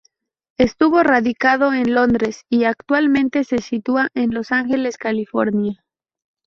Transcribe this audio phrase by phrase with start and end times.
[0.57, 5.85] Estuvo radicado en Londres y actualmente se sitúa en Los Ángeles, California.